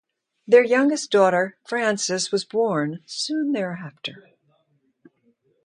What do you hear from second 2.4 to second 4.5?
born soon thereafter.